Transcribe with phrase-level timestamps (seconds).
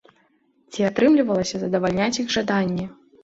[0.77, 2.85] Ці атрымлівалася задавальняць іх жаданні?